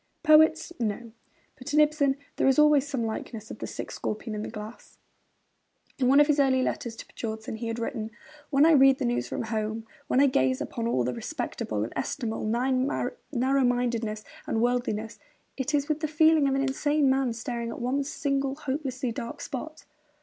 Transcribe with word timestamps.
Poets, 0.23 0.73
no; 0.79 1.11
but 1.59 1.75
in 1.75 1.79
Ibsen 1.79 2.17
there 2.37 2.47
is 2.47 2.57
always 2.57 2.87
some 2.87 3.05
likeness 3.05 3.51
of 3.51 3.59
the 3.59 3.67
sick 3.67 3.91
scorpion 3.91 4.33
in 4.33 4.41
the 4.41 4.49
glass. 4.49 4.97
In 5.99 6.07
one 6.07 6.19
of 6.19 6.25
his 6.25 6.39
early 6.39 6.63
letters 6.63 6.95
to 6.95 7.05
Björnson, 7.05 7.57
he 7.59 7.67
had 7.67 7.77
written: 7.77 8.09
'When 8.49 8.65
I 8.65 8.71
read 8.71 8.97
the 8.97 9.05
news 9.05 9.27
from 9.27 9.43
home, 9.43 9.85
when 10.07 10.19
I 10.19 10.25
gaze 10.25 10.59
upon 10.59 10.87
all 10.87 11.03
that 11.03 11.13
respectable, 11.13 11.87
estimable 11.95 12.43
narrow 12.47 13.13
mindedness 13.63 14.23
and 14.47 14.59
worldliness, 14.59 15.19
it 15.55 15.75
is 15.75 15.87
with 15.87 15.99
the 15.99 16.07
feeling 16.07 16.47
of 16.49 16.55
an 16.55 16.63
insane 16.63 17.07
man 17.07 17.31
staring 17.31 17.69
at 17.69 17.77
one 17.79 18.03
single, 18.03 18.55
hopelessly 18.55 19.11
dark 19.11 19.39
spot.' 19.39 19.85